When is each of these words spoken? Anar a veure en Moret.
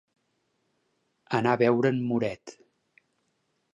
Anar 1.39 1.53
a 1.57 1.59
veure 1.65 1.93
en 1.93 1.99
Moret. 2.13 2.55